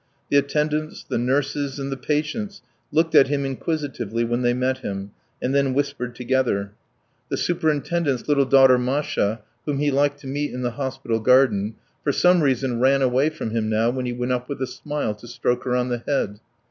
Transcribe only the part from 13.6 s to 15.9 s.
now when he went up with a smile to stroke her on